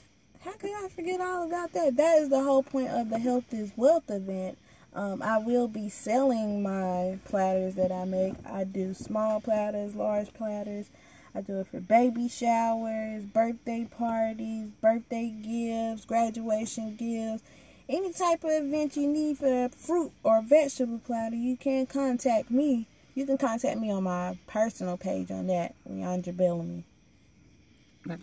How 0.45 0.53
could 0.53 0.71
I 0.73 0.89
forget 0.89 1.21
all 1.21 1.47
about 1.47 1.73
that? 1.73 1.97
That 1.97 2.19
is 2.19 2.29
the 2.29 2.43
whole 2.43 2.63
point 2.63 2.91
of 2.91 3.09
the 3.09 3.19
Health 3.19 3.53
is 3.53 3.73
Wealth 3.77 4.11
event. 4.11 4.59
Um, 4.93 5.23
I 5.23 5.39
will 5.39 5.69
be 5.69 5.89
selling 5.89 6.63
my 6.63 7.19
platters 7.25 7.75
that 7.77 7.91
I 7.91 8.05
make. 8.05 8.35
I 8.45 8.65
do 8.65 8.95
small 8.95 9.41
platters, 9.41 9.95
large 9.95 10.35
platters. 10.35 10.91
I 11.35 11.41
do 11.41 11.61
it 11.61 11.69
for 11.69 11.81
baby 11.81 12.29
showers, 12.29 13.25
birthday 13.25 13.89
parties, 13.91 14.69
birthday 14.81 15.31
gifts, 15.31 16.05
graduation 16.05 16.97
gifts. 16.97 17.43
Any 17.89 18.13
type 18.13 18.45
of 18.45 18.51
event 18.51 18.97
you 18.97 19.09
need 19.09 19.39
for 19.39 19.65
a 19.65 19.69
fruit 19.69 20.13
or 20.23 20.43
vegetable 20.43 20.99
platter, 20.99 21.37
you 21.37 21.57
can 21.57 21.87
contact 21.87 22.51
me. 22.51 22.87
You 23.15 23.27
can 23.27 23.39
contact 23.39 23.79
me 23.79 23.91
on 23.91 24.05
my 24.05 24.39
personal 24.47 24.97
page 24.97 25.31
on 25.31 25.47
that, 25.47 25.75
Leondra 25.89 26.37
Bellamy. 26.37 26.85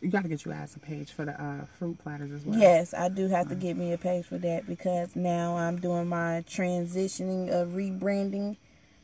You 0.02 0.10
got 0.10 0.24
to 0.24 0.30
get 0.30 0.46
you 0.46 0.52
guys 0.52 0.76
a 0.76 0.80
page 0.80 1.12
for 1.12 1.26
the 1.26 1.42
uh, 1.42 1.66
fruit 1.66 1.98
platters 2.00 2.32
as 2.32 2.46
well. 2.46 2.58
Yes, 2.58 2.94
I 2.94 3.10
do 3.10 3.28
have 3.30 3.50
to 3.50 3.56
get 3.56 3.78
me 3.78 3.94
a 3.94 3.98
page 3.98 4.26
for 4.26 4.38
that 4.38 4.68
because 4.68 5.16
now 5.16 5.58
I'm 5.58 5.80
doing 5.80 6.08
my 6.08 6.44
transitioning 6.48 7.50
of 7.50 7.70
rebranding 7.70 8.58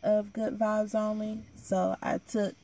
of 0.04 0.34
Good 0.34 0.60
Vibes 0.60 0.94
Only. 0.94 1.40
So 1.56 1.96
I 2.02 2.20
took 2.20 2.56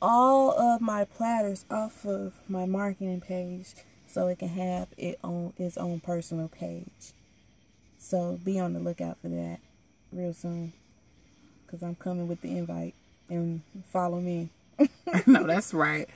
all 0.00 0.52
of 0.52 0.80
my 0.80 1.04
platters 1.04 1.64
off 1.70 2.04
of 2.04 2.34
my 2.48 2.66
marketing 2.66 3.20
page 3.20 3.74
so 4.06 4.26
it 4.28 4.38
can 4.38 4.48
have 4.48 4.88
it 4.96 5.18
on 5.22 5.52
its 5.56 5.76
own 5.76 6.00
personal 6.00 6.48
page. 6.48 7.12
So 7.98 8.38
be 8.44 8.58
on 8.58 8.74
the 8.74 8.80
lookout 8.80 9.18
for 9.20 9.28
that 9.28 9.58
real 10.12 10.32
soon 10.32 10.72
because 11.66 11.82
I'm 11.82 11.94
coming 11.96 12.28
with 12.28 12.40
the 12.40 12.56
invite 12.56 12.94
and 13.28 13.62
follow 13.84 14.20
me. 14.20 14.50
no, 15.26 15.46
that's 15.46 15.74
right. 15.74 16.08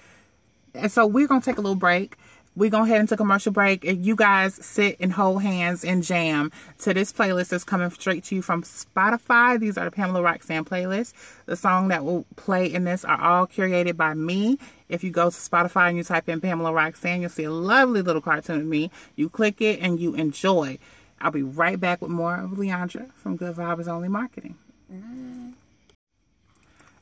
And 0.75 0.91
so 0.91 1.07
we're 1.07 1.27
gonna 1.27 1.41
take 1.41 1.59
a 1.59 1.61
little 1.61 1.75
break. 1.75 2.17
We're 2.55 2.71
gonna 2.71 2.87
head 2.87 3.01
into 3.01 3.17
commercial 3.17 3.51
break, 3.51 3.83
and 3.85 4.05
you 4.05 4.15
guys 4.15 4.55
sit 4.55 4.97
and 5.01 5.15
hold 5.15 5.43
hands 5.43 5.85
and 5.85 6.03
jam 6.03 6.53
to 6.81 6.93
this 6.93 7.11
playlist 7.11 7.49
that's 7.49 7.65
coming 7.65 7.89
straight 7.91 8.25
to 8.25 8.35
you 8.35 8.43
from 8.43 8.63
Spotify. 8.63 9.59
These 9.59 9.79
are 9.79 9.87
the 9.87 9.91
Pamela 9.91 10.23
Roxanne 10.23 10.67
playlists. 10.67 11.15
The 11.47 11.57
song 11.57 11.89
that 11.89 12.05
will 12.05 12.27
play 12.37 12.67
in 12.67 12.85
this 12.85 13.07
are 13.07 13.19
all 13.19 13.47
curated 13.47 13.97
by 13.97 14.13
me. 14.13 14.59
If 14.91 15.03
you 15.03 15.11
go 15.11 15.31
to 15.31 15.37
Spotify 15.37 15.89
and 15.89 15.97
you 15.97 16.05
type 16.05 16.29
in 16.29 16.43
Pamela 16.43 16.75
Roxanne, 16.75 17.23
you'll 17.23 17.31
see 17.31 17.45
a 17.45 17.51
lovely 17.51 18.03
little 18.03 18.21
cartoon 18.21 18.61
of 18.61 18.67
me. 18.67 18.91
You 19.17 19.31
click 19.31 19.63
it 19.63 19.81
and 19.81 19.99
you 19.99 20.15
enjoy. 20.15 20.79
I'll 21.23 21.31
be 21.31 21.43
right 21.43 21.81
back 21.81 22.03
with 22.03 22.11
more 22.11 22.37
of 22.37 22.51
Leondra 22.51 23.11
from 23.15 23.37
Good 23.37 23.57
Vibes 23.57 23.89
Only 23.89 24.09
Marketing. 24.09 24.57
Mm-hmm. 24.93 25.53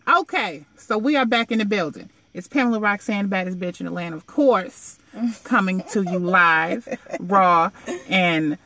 Okay, 0.07 0.65
so 0.77 0.97
we 0.97 1.17
are 1.17 1.27
back 1.27 1.51
in 1.51 1.59
the 1.59 1.65
building. 1.65 2.11
It's 2.33 2.47
Pamela 2.47 2.79
Roxanne, 2.79 3.27
baddest 3.27 3.59
bitch 3.59 3.81
in 3.81 3.87
the 3.87 3.93
land, 3.93 4.15
of 4.15 4.27
course, 4.27 4.99
coming 5.43 5.83
to 5.91 6.03
you 6.03 6.19
live, 6.21 6.89
raw, 7.19 7.71
and 8.09 8.57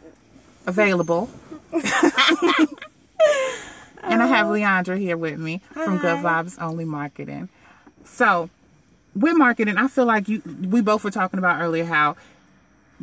available. 0.67 1.31
and 1.73 1.83
I 4.03 4.27
have 4.27 4.49
Leondra 4.49 4.99
here 4.99 5.17
with 5.17 5.39
me 5.39 5.63
from 5.73 5.97
Good 5.99 6.19
Vibes 6.19 6.61
Only 6.61 6.85
Marketing. 6.85 7.49
So, 8.05 8.51
with 9.17 9.37
marketing, 9.37 9.79
I 9.79 9.89
feel 9.89 10.05
like 10.05 10.29
you 10.29 10.43
we 10.69 10.83
both 10.83 11.03
were 11.03 11.11
talking 11.11 11.39
about 11.39 11.63
earlier 11.63 11.85
how 11.85 12.17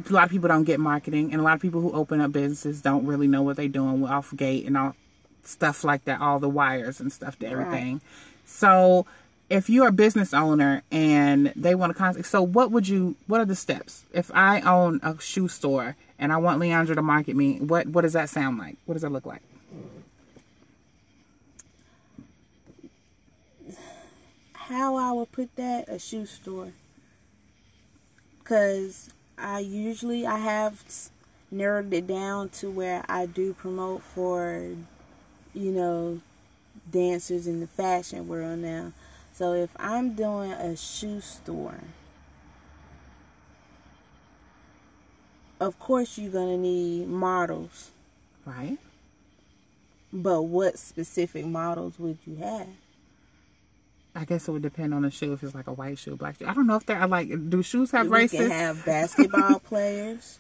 a 0.08 0.14
lot 0.14 0.26
of 0.26 0.30
people 0.30 0.48
don't 0.48 0.64
get 0.64 0.80
marketing, 0.80 1.32
and 1.32 1.42
a 1.42 1.44
lot 1.44 1.56
of 1.56 1.62
people 1.62 1.82
who 1.82 1.92
open 1.94 2.22
up 2.22 2.32
businesses 2.34 2.82
don't 2.82 3.06
really 3.08 3.28
know 3.28 3.42
what 3.42 3.56
they're 3.56 3.68
doing 3.68 4.06
off 4.06 4.36
gate 4.36 4.68
and 4.68 4.78
all 4.78 4.96
stuff 5.44 5.84
like 5.84 6.06
that, 6.06 6.22
all 6.22 6.38
the 6.38 6.50
wires 6.50 7.00
and 7.00 7.12
stuff 7.12 7.40
to 7.40 7.48
everything. 7.48 8.00
So, 8.46 9.08
if 9.52 9.70
you're 9.70 9.90
a 9.90 9.92
business 9.92 10.34
owner 10.34 10.82
and 10.92 11.52
they 11.58 11.76
want 11.76 11.92
to 11.92 11.94
contact, 11.94 12.26
so 12.26 12.42
what 12.42 12.72
would 12.72 12.88
you? 12.88 13.18
What 13.28 13.42
are 13.42 13.46
the 13.46 13.56
steps? 13.56 14.06
If 14.14 14.32
I 14.34 14.62
own 14.62 15.02
a 15.04 15.20
shoe 15.20 15.50
store 15.50 15.98
and 16.18 16.32
I 16.32 16.38
want 16.38 16.62
Leondra 16.62 16.96
to 16.96 17.02
market 17.02 17.36
me, 17.36 17.60
what 17.60 17.88
what 17.88 18.02
does 18.02 18.14
that 18.14 18.30
sound 18.30 18.58
like? 18.58 18.78
What 18.86 18.94
does 18.94 19.02
that 19.02 19.12
look 19.12 19.26
like? 19.26 19.42
how 24.54 24.96
I 24.96 25.12
would 25.12 25.34
put 25.34 25.54
that 25.58 25.90
a 25.90 26.00
shoe 26.00 26.26
store 26.26 26.72
because 28.40 29.10
I 29.38 29.60
usually 29.60 30.26
I 30.26 30.38
have 30.38 30.82
narrowed 31.52 31.92
it 31.92 32.08
down 32.08 32.48
to 32.50 32.72
where 32.72 33.04
I 33.10 33.26
do 33.26 33.54
promote 33.54 34.02
for 34.02 34.70
you 35.54 35.72
know 35.72 36.22
dancers 36.90 37.48
in 37.48 37.60
the 37.60 37.68
fashion 37.68 38.30
world 38.30 38.60
now 38.60 38.94
so 39.34 39.54
if 39.54 39.70
I'm 39.80 40.14
doing 40.14 40.52
a 40.52 40.76
shoe 40.76 41.22
store 41.22 41.80
of 45.60 45.80
course 45.80 46.18
you're 46.18 46.32
gonna 46.32 46.58
need 46.58 47.08
models 47.08 47.92
Right? 48.46 48.78
but 50.12 50.42
what 50.44 50.78
specific 50.80 51.46
models 51.46 52.00
would 52.00 52.18
you 52.26 52.38
have 52.38 52.68
I 54.14 54.26
guess 54.26 54.48
it 54.48 54.52
would 54.52 54.62
depend 54.62 54.94
on 54.94 55.04
the 55.04 55.10
shoe. 55.10 55.32
If 55.32 55.42
it's 55.42 55.56
like 55.56 55.68
a 55.68 55.72
white 55.72 55.98
shoe, 55.98 56.18
black 56.18 56.38
shoe. 56.38 56.46
I 56.46 56.54
don't 56.54 56.68
know 56.68 56.76
if 56.76 56.86
they're 56.86 57.08
like. 57.08 57.30
Do 57.50 57.64
shoes 57.64 57.92
have 57.92 58.08
we 58.08 58.18
races? 58.18 58.40
can 58.42 58.52
have 58.52 58.84
basketball 58.86 59.60
players 59.64 60.40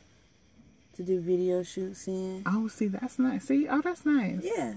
to 0.97 1.03
do 1.03 1.21
video 1.21 1.63
shoots 1.63 2.05
in. 2.05 2.43
oh, 2.45 2.67
see, 2.67 2.87
that's 2.87 3.17
nice. 3.17 3.45
See, 3.45 3.69
oh, 3.69 3.79
that's 3.79 4.05
nice. 4.05 4.41
Yeah, 4.43 4.73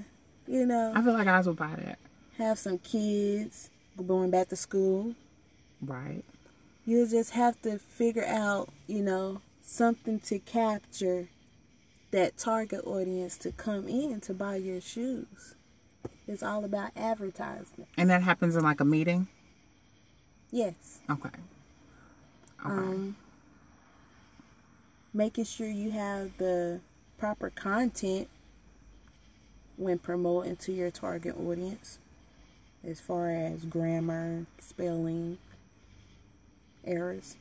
you 0.47 0.65
know, 0.65 0.93
I 0.95 1.03
feel 1.03 1.13
like 1.13 1.27
I 1.27 1.41
would 1.41 1.57
buy 1.57 1.75
that. 1.75 1.99
have 2.39 2.57
some 2.57 2.79
kids 2.79 3.69
going 4.03 4.31
back 4.31 4.49
to 4.49 4.57
school. 4.57 5.15
Right. 5.81 6.25
You'll 6.87 7.09
just 7.09 7.31
have 7.31 7.61
to 7.63 7.79
figure 7.79 8.25
out, 8.25 8.69
you 8.87 9.03
know, 9.03 9.41
something 9.63 10.21
to 10.21 10.39
capture 10.39 11.29
that 12.11 12.37
target 12.37 12.85
audience 12.85 13.37
to 13.39 13.53
come 13.53 13.89
in 13.89 14.21
to 14.23 14.35
buy 14.35 14.57
your 14.57 14.81
shoes. 14.81 15.55
It's 16.27 16.43
all 16.43 16.65
about 16.65 16.91
advertisement. 16.97 17.89
And 17.97 18.11
that 18.11 18.23
happens 18.23 18.57
in 18.57 18.63
like 18.63 18.81
a 18.81 18.85
meeting. 18.85 19.29
Yes. 20.51 21.01
Okay. 21.11 21.31
Okay. 22.65 22.75
Um, 22.75 23.17
making 25.13 25.45
sure 25.45 25.69
you 25.69 25.91
have 25.91 26.37
the 26.39 26.81
proper 27.19 27.51
content 27.51 28.29
when 29.77 29.99
promoting 29.99 30.57
to 30.57 30.73
your 30.73 30.91
target 30.91 31.37
audience 31.37 31.99
as 32.87 33.01
far 33.01 33.31
as 33.31 33.65
grammar, 33.65 34.47
spelling, 34.59 35.39
errors. 36.85 37.37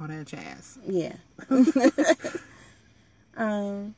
All 0.00 0.08
that 0.08 0.26
jazz. 0.26 0.78
Yeah. 0.86 1.16
um, 3.36 3.94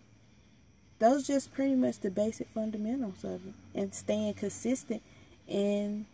those 0.98 1.26
just 1.26 1.52
pretty 1.52 1.74
much 1.74 2.00
the 2.00 2.10
basic 2.10 2.48
fundamentals 2.48 3.24
of 3.24 3.46
it, 3.46 3.54
and 3.74 3.94
staying 3.94 4.34
consistent 4.34 5.02
and 5.48 6.06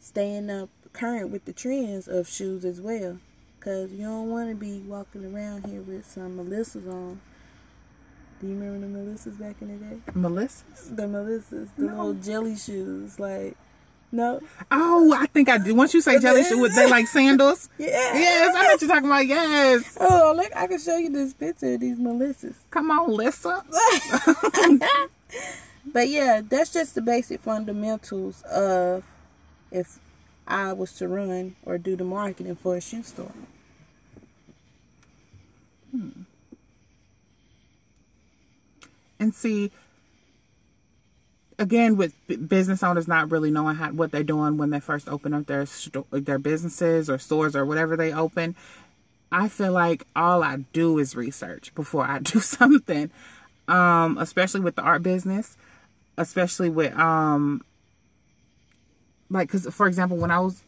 staying 0.00 0.50
up 0.50 0.68
current 0.92 1.30
with 1.30 1.44
the 1.44 1.52
trends 1.52 2.08
of 2.08 2.28
shoes 2.28 2.64
as 2.64 2.80
well. 2.80 3.18
Cause 3.60 3.92
you 3.92 4.04
don't 4.04 4.28
want 4.28 4.48
to 4.48 4.56
be 4.56 4.80
walking 4.80 5.24
around 5.24 5.66
here 5.66 5.82
with 5.82 6.04
some 6.04 6.36
Melissas 6.36 6.92
on. 6.92 7.20
Do 8.42 8.48
you 8.48 8.54
remember 8.58 8.86
the 8.86 8.92
Melissas 8.92 9.38
back 9.38 9.56
in 9.62 9.68
the 9.68 9.84
day? 9.86 9.96
Melissa's. 10.14 10.90
The 10.94 11.04
Melissas, 11.04 11.68
the 11.78 11.84
little 11.86 12.12
jelly 12.14 12.56
shoes, 12.56 13.18
like 13.18 13.56
no, 14.14 14.40
Oh, 14.70 15.14
I 15.18 15.24
think 15.26 15.48
I 15.48 15.56
did. 15.56 15.74
Once 15.74 15.94
you 15.94 16.02
say 16.02 16.18
jelly 16.20 16.44
shoe, 16.44 16.68
they 16.68 16.86
like 16.90 17.06
sandals. 17.16 17.70
yeah, 17.78 17.86
Yes, 17.88 18.54
I 18.54 18.62
know 18.62 18.68
what 18.70 18.80
you're 18.82 18.90
talking 18.90 19.06
about. 19.08 19.26
Yes. 19.26 19.96
Oh, 19.98 20.34
look, 20.36 20.50
I 20.54 20.66
can 20.66 20.78
show 20.78 20.96
you 20.98 21.08
this 21.10 21.32
picture 21.32 21.72
of 21.74 21.80
these 21.80 21.98
Melissas. 21.98 22.56
Come 22.70 22.90
on, 22.90 23.10
Lissa. 23.10 23.64
But 25.84 26.08
yeah, 26.08 26.42
that's 26.48 26.72
just 26.72 26.94
the 26.94 27.02
basic 27.02 27.40
fundamentals 27.40 28.42
of 28.42 29.04
if 29.70 29.98
I 30.46 30.72
was 30.72 30.92
to 30.94 31.08
run 31.08 31.56
or 31.64 31.76
do 31.76 31.96
the 31.96 32.04
marketing 32.04 32.54
for 32.54 32.76
a 32.76 32.80
shoe 32.80 33.02
store. 33.02 33.32
Hmm. 35.90 36.10
And 39.22 39.32
see, 39.32 39.70
again 41.60 41.96
with 41.96 42.12
business 42.48 42.82
owners 42.82 43.06
not 43.06 43.30
really 43.30 43.52
knowing 43.52 43.76
how, 43.76 43.92
what 43.92 44.10
they're 44.10 44.24
doing 44.24 44.56
when 44.56 44.70
they 44.70 44.80
first 44.80 45.08
open 45.08 45.32
up 45.32 45.46
their 45.46 45.64
their 46.10 46.40
businesses 46.40 47.08
or 47.08 47.18
stores 47.18 47.54
or 47.54 47.64
whatever 47.64 47.96
they 47.96 48.12
open 48.12 48.56
i 49.30 49.48
feel 49.48 49.70
like 49.70 50.04
all 50.16 50.42
i 50.42 50.56
do 50.72 50.98
is 50.98 51.14
research 51.14 51.72
before 51.76 52.04
i 52.04 52.18
do 52.32 52.40
something. 52.40 53.10
Um 53.68 54.18
especially 54.18 54.60
with 54.60 54.74
the 54.74 54.82
art 54.82 55.04
business 55.04 55.56
especially 56.18 56.68
with 56.68 56.92
um 56.98 57.62
like 59.30 59.46
because 59.46 59.72
for 59.72 59.86
example 59.86 60.16
when 60.16 60.32
i 60.32 60.40
was 60.40 60.64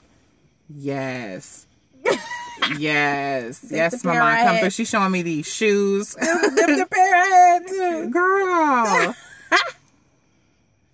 yes 0.69 1.67
yes 2.79 3.67
yes 3.71 4.05
my 4.05 4.19
mom 4.19 4.37
come 4.47 4.59
through 4.59 4.71
she's 4.71 4.89
showing 4.89 5.11
me 5.11 5.23
these 5.23 5.47
shoes 5.47 6.15
Them 6.15 6.27
the 6.53 6.87
pair 6.91 7.15
I 7.17 7.27
had 7.27 7.67
too. 7.67 8.11
girl 8.11 9.15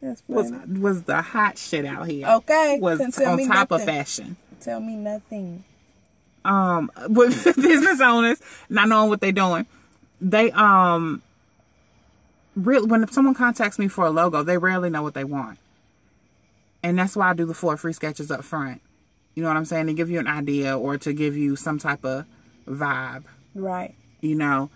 was 0.29 0.53
was 0.69 1.03
the 1.05 1.21
hot 1.21 1.59
shit 1.59 1.85
out 1.85 2.07
here. 2.07 2.27
Okay, 2.27 2.79
was 2.81 3.01
on 3.01 3.11
top 3.47 3.71
of 3.71 3.81
nothing. 3.81 3.87
fashion. 3.87 4.37
Tell 4.61 4.81
me 4.81 4.97
nothing. 4.97 5.65
Um, 6.45 6.91
with 7.09 7.45
business 7.57 8.01
owners 8.01 8.41
not 8.69 8.89
knowing 8.89 9.11
what 9.11 9.21
they're 9.21 9.33
doing, 9.33 9.67
they 10.21 10.51
um, 10.53 11.23
real 12.57 12.87
when 12.87 13.07
someone 13.11 13.35
contacts 13.35 13.79
me 13.79 13.89
for 13.89 14.07
a 14.07 14.11
logo, 14.11 14.43
they 14.43 14.59
rarely 14.59 14.91
know 14.91 15.03
what 15.03 15.15
they 15.15 15.25
want, 15.25 15.59
and 16.83 16.99
that's 16.99 17.17
why 17.17 17.31
I 17.31 17.35
do 17.35 17.45
the 17.45 17.55
four 17.55 17.77
free 17.77 17.93
sketches 17.93 18.31
up 18.31 18.43
front. 18.45 18.81
You 19.41 19.45
know 19.45 19.53
what 19.53 19.57
I'm 19.57 19.65
saying? 19.65 19.87
To 19.87 19.95
give 19.95 20.11
you 20.11 20.19
an 20.19 20.27
idea 20.27 20.77
or 20.77 20.99
to 20.99 21.15
give 21.15 21.35
you 21.35 21.57
some 21.57 21.79
type 21.79 22.05
of 22.05 22.27
vibe. 22.69 23.23
Right. 23.55 23.95
You 24.21 24.35
know, 24.35 24.69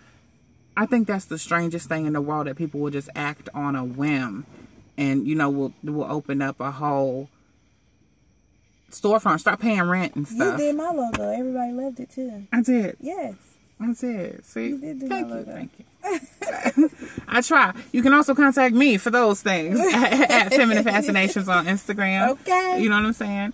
I 0.75 0.87
think 0.87 1.05
that's 1.07 1.25
the 1.25 1.37
strangest 1.37 1.87
thing 1.87 2.07
in 2.07 2.13
the 2.13 2.19
world 2.21 2.47
that 2.47 2.55
people 2.55 2.79
will 2.79 2.89
just 2.89 3.09
act 3.15 3.47
on 3.53 3.75
a 3.75 3.85
whim, 3.85 4.47
and 4.97 5.27
you 5.27 5.35
know, 5.35 5.51
will 5.51 5.73
will 5.83 6.11
open 6.11 6.41
up 6.41 6.59
a 6.59 6.71
whole 6.71 7.29
storefront, 8.89 9.41
start 9.41 9.59
paying 9.59 9.83
rent 9.83 10.15
and 10.15 10.27
stuff. 10.27 10.59
You 10.59 10.65
did 10.65 10.75
my 10.77 10.89
logo. 10.89 11.29
Everybody 11.29 11.71
loved 11.71 11.99
it 11.99 12.09
too. 12.09 12.47
I 12.51 12.63
did. 12.63 12.97
Yes. 12.99 13.35
I 13.79 13.93
did. 13.93 14.43
See, 14.45 14.69
You 14.69 14.81
did 14.81 14.99
do 15.01 15.07
thank 15.07 15.27
you, 15.27 15.35
logo. 15.35 15.53
thank 15.53 15.71
you. 15.77 16.89
I 17.27 17.41
try. 17.41 17.71
You 17.91 18.01
can 18.01 18.15
also 18.15 18.33
contact 18.33 18.73
me 18.73 18.97
for 18.97 19.11
those 19.11 19.43
things 19.43 19.79
at, 19.93 20.31
at 20.31 20.53
Feminine 20.55 20.83
Fascinations 20.83 21.47
on 21.47 21.67
Instagram. 21.67 22.29
Okay. 22.29 22.81
You 22.81 22.89
know 22.89 22.95
what 22.95 23.05
I'm 23.05 23.13
saying? 23.13 23.53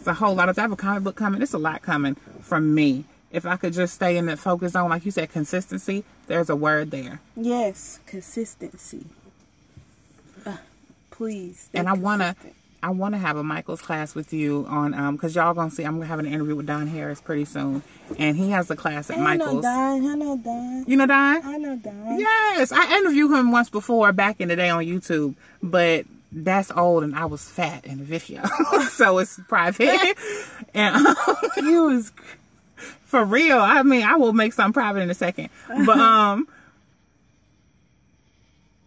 It's 0.00 0.08
a 0.08 0.14
whole 0.14 0.34
lot 0.34 0.48
of. 0.48 0.58
I 0.58 0.62
have 0.62 0.72
a 0.72 0.76
comic 0.76 1.04
book 1.04 1.14
coming. 1.14 1.42
It's 1.42 1.52
a 1.52 1.58
lot 1.58 1.82
coming 1.82 2.14
from 2.40 2.74
me. 2.74 3.04
If 3.30 3.44
I 3.44 3.56
could 3.56 3.74
just 3.74 3.94
stay 3.94 4.16
in 4.16 4.26
the 4.26 4.36
focus 4.36 4.72
zone, 4.72 4.88
like 4.88 5.04
you 5.04 5.10
said, 5.10 5.30
consistency. 5.30 6.04
There's 6.26 6.48
a 6.48 6.56
word 6.56 6.90
there. 6.90 7.20
Yes. 7.36 8.00
Consistency. 8.06 9.04
Uh, 10.46 10.56
please. 11.10 11.68
and 11.74 11.86
I 11.88 11.92
wanna. 11.92 12.34
I 12.82 12.88
wanna 12.88 13.18
have 13.18 13.36
a 13.36 13.42
Michael's 13.42 13.82
class 13.82 14.14
with 14.14 14.32
you 14.32 14.64
on 14.66 14.94
um 14.94 15.16
because 15.16 15.34
y'all 15.34 15.52
gonna 15.52 15.70
see 15.70 15.84
I'm 15.84 15.96
gonna 15.96 16.06
have 16.06 16.18
an 16.18 16.24
interview 16.24 16.56
with 16.56 16.66
Don 16.66 16.86
Harris 16.86 17.20
pretty 17.20 17.44
soon, 17.44 17.82
and 18.18 18.38
he 18.38 18.48
has 18.52 18.70
a 18.70 18.76
class 18.76 19.10
at 19.10 19.18
I 19.18 19.36
know 19.36 19.44
Michael's. 19.44 19.62
Don. 19.64 20.06
I 20.06 20.14
know 20.14 20.36
Don. 20.38 20.84
You 20.86 20.96
know 20.96 21.06
Don? 21.06 21.44
I 21.44 21.56
know 21.58 21.76
Don. 21.76 22.18
Yes, 22.18 22.72
I 22.72 22.96
interviewed 22.96 23.32
him 23.32 23.52
once 23.52 23.68
before 23.68 24.12
back 24.14 24.40
in 24.40 24.48
the 24.48 24.56
day 24.56 24.70
on 24.70 24.82
YouTube, 24.82 25.34
but 25.62 26.06
that's 26.32 26.70
old 26.70 27.02
and 27.04 27.14
I 27.14 27.24
was 27.24 27.48
fat 27.48 27.84
in 27.84 27.98
the 27.98 28.04
video, 28.04 28.42
so 28.90 29.18
it's 29.18 29.38
private. 29.48 30.16
and 30.74 30.96
You 31.56 31.84
was 31.84 32.12
for 33.02 33.24
real, 33.24 33.58
I 33.58 33.82
mean, 33.82 34.02
I 34.04 34.14
will 34.14 34.32
make 34.32 34.52
something 34.52 34.72
private 34.72 35.00
in 35.00 35.10
a 35.10 35.14
second, 35.14 35.50
but 35.68 35.98
um. 35.98 36.48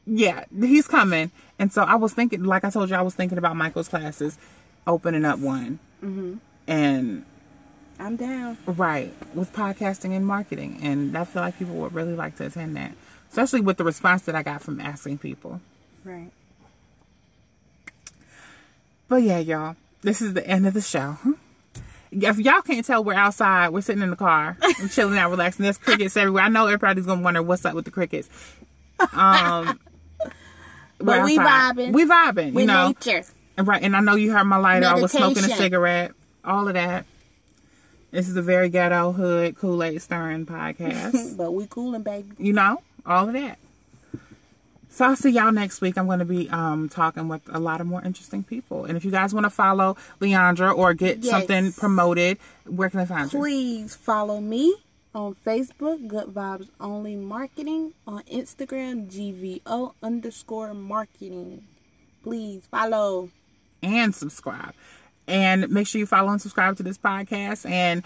Yeah, 0.05 0.43
he's 0.59 0.87
coming. 0.87 1.31
And 1.59 1.71
so 1.71 1.83
I 1.83 1.95
was 1.95 2.13
thinking, 2.13 2.43
like 2.43 2.63
I 2.65 2.69
told 2.69 2.89
you, 2.89 2.95
I 2.95 3.01
was 3.01 3.15
thinking 3.15 3.37
about 3.37 3.55
Michael's 3.55 3.87
classes, 3.87 4.37
opening 4.85 5.23
up 5.23 5.39
one. 5.39 5.79
Mm-hmm. 6.03 6.35
And, 6.67 7.25
I'm 7.99 8.15
down. 8.17 8.57
right, 8.65 9.13
with 9.33 9.53
podcasting 9.53 10.15
and 10.15 10.25
marketing. 10.25 10.79
And 10.81 11.17
I 11.17 11.23
feel 11.23 11.41
like 11.41 11.57
people 11.57 11.75
would 11.75 11.93
really 11.93 12.15
like 12.15 12.35
to 12.37 12.47
attend 12.47 12.75
that, 12.75 12.93
especially 13.29 13.61
with 13.61 13.77
the 13.77 13.83
response 13.83 14.23
that 14.23 14.35
I 14.35 14.43
got 14.43 14.61
from 14.61 14.81
asking 14.81 15.19
people. 15.19 15.61
Right. 16.03 16.31
But 19.13 19.21
yeah, 19.21 19.37
y'all, 19.37 19.75
this 20.01 20.23
is 20.23 20.33
the 20.33 20.43
end 20.47 20.65
of 20.65 20.73
the 20.73 20.81
show. 20.81 21.17
If 22.11 22.39
y'all 22.39 22.63
can't 22.63 22.83
tell, 22.83 23.03
we're 23.03 23.13
outside. 23.13 23.69
We're 23.69 23.81
sitting 23.81 24.01
in 24.01 24.09
the 24.09 24.15
car. 24.15 24.57
I'm 24.59 24.89
chilling 24.89 25.19
out, 25.19 25.29
relaxing. 25.29 25.61
There's 25.61 25.77
crickets 25.77 26.17
everywhere. 26.17 26.41
I 26.41 26.49
know 26.49 26.65
everybody's 26.65 27.05
gonna 27.05 27.21
wonder 27.21 27.43
what's 27.43 27.63
up 27.63 27.75
with 27.75 27.85
the 27.85 27.91
crickets. 27.91 28.27
Um, 29.13 29.79
But 30.97 31.19
we're 31.19 31.25
we 31.25 31.37
vibing. 31.37 31.93
We 31.93 32.05
vibing. 32.05 32.59
You 32.59 32.65
know, 32.65 32.87
nature. 32.87 33.23
Right, 33.55 33.83
and 33.83 33.95
I 33.95 33.99
know 33.99 34.15
you 34.15 34.31
heard 34.31 34.45
my 34.45 34.57
lighter. 34.57 34.87
I 34.87 34.99
was 34.99 35.11
smoking 35.11 35.43
a 35.43 35.47
cigarette. 35.49 36.13
All 36.43 36.67
of 36.67 36.73
that. 36.73 37.05
This 38.09 38.27
is 38.27 38.35
a 38.35 38.41
very 38.41 38.69
ghetto 38.69 39.11
hood 39.11 39.57
Kool 39.59 39.83
Aid 39.83 40.01
stirring 40.01 40.45
podcast. 40.47 41.37
But 41.37 41.51
we 41.51 41.67
coolin', 41.67 42.01
baby. 42.01 42.29
you 42.39 42.53
know, 42.53 42.81
all 43.05 43.27
of 43.27 43.33
that. 43.33 43.59
So 44.93 45.05
I'll 45.05 45.15
see 45.15 45.31
y'all 45.31 45.51
next 45.51 45.81
week. 45.81 45.97
I'm 45.97 46.05
going 46.05 46.19
to 46.19 46.25
be 46.25 46.47
um, 46.51 46.87
talking 46.87 47.27
with 47.27 47.41
a 47.51 47.59
lot 47.59 47.81
of 47.81 47.87
more 47.87 48.03
interesting 48.03 48.43
people. 48.43 48.85
And 48.85 48.95
if 48.95 49.03
you 49.03 49.09
guys 49.09 49.33
want 49.33 49.45
to 49.45 49.49
follow 49.49 49.97
Leondra 50.21 50.71
or 50.77 50.93
get 50.93 51.17
Yes. 51.23 51.31
something 51.31 51.73
promoted, 51.73 52.37
where 52.67 52.91
can 52.91 52.99
I 52.99 53.05
find 53.05 53.33
you? 53.33 53.39
Please 53.39 53.95
follow 53.95 54.39
me 54.39 54.75
on 55.15 55.33
Facebook, 55.33 56.07
Good 56.07 56.27
Vibes 56.27 56.69
Only 56.79 57.15
Marketing. 57.15 57.93
On 58.05 58.21
Instagram, 58.31 59.09
GVO 59.11 59.95
underscore 60.03 60.75
marketing. 60.75 61.63
Please 62.21 62.67
follow. 62.69 63.31
And 63.81 64.13
subscribe. 64.13 64.75
And 65.27 65.71
make 65.71 65.87
sure 65.87 65.97
you 65.97 66.05
follow 66.05 66.29
and 66.29 66.39
subscribe 66.39 66.77
to 66.77 66.83
this 66.83 66.99
podcast. 66.99 67.67
And 67.67 68.03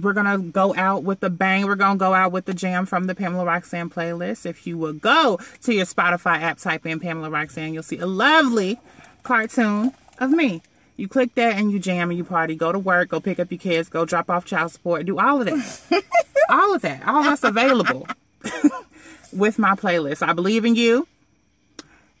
we're 0.00 0.12
gonna 0.12 0.38
go 0.38 0.74
out 0.76 1.02
with 1.02 1.22
a 1.22 1.30
bang. 1.30 1.66
We're 1.66 1.74
gonna 1.76 1.98
go 1.98 2.14
out 2.14 2.32
with 2.32 2.44
the 2.44 2.54
jam 2.54 2.86
from 2.86 3.06
the 3.06 3.14
Pamela 3.14 3.44
Roxanne 3.44 3.90
playlist. 3.90 4.44
If 4.46 4.66
you 4.66 4.76
will 4.76 4.92
go 4.92 5.40
to 5.62 5.74
your 5.74 5.86
Spotify 5.86 6.40
app, 6.40 6.58
type 6.58 6.84
in 6.86 7.00
Pamela 7.00 7.30
Roxanne, 7.30 7.72
you'll 7.72 7.82
see 7.82 7.98
a 7.98 8.06
lovely 8.06 8.78
cartoon 9.22 9.92
of 10.18 10.30
me. 10.30 10.62
You 10.96 11.08
click 11.08 11.34
that 11.34 11.58
and 11.58 11.70
you 11.70 11.78
jam 11.78 12.10
and 12.10 12.16
you 12.16 12.24
party. 12.24 12.54
Go 12.54 12.72
to 12.72 12.78
work, 12.78 13.10
go 13.10 13.20
pick 13.20 13.38
up 13.38 13.50
your 13.50 13.58
kids, 13.58 13.88
go 13.88 14.04
drop 14.04 14.30
off 14.30 14.44
child 14.44 14.72
support, 14.72 15.04
do 15.06 15.18
all 15.18 15.40
of 15.40 15.46
that. 15.46 16.04
all 16.48 16.74
of 16.74 16.82
that. 16.82 17.06
All 17.06 17.22
that's 17.22 17.44
available 17.44 18.06
with 19.32 19.58
my 19.58 19.74
playlist. 19.74 20.26
I 20.26 20.32
believe 20.32 20.64
in 20.64 20.74
you. 20.74 21.06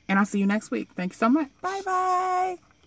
And 0.08 0.18
I'll 0.18 0.26
see 0.26 0.38
you 0.38 0.46
next 0.46 0.70
week. 0.70 0.90
Thank 0.94 1.12
you 1.12 1.16
so 1.16 1.28
much. 1.28 1.48
Bye 1.60 1.82
bye. 1.84 2.56